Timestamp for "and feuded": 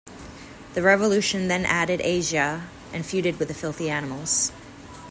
2.91-3.37